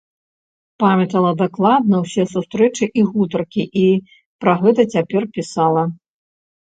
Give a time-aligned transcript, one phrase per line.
[0.83, 3.87] Памятала дакладна ўсе сустрэчы і гутаркі і
[4.43, 5.83] пра гэта цяпер пісала.